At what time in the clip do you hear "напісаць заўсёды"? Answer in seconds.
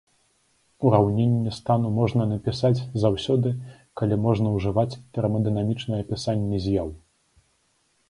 2.31-3.53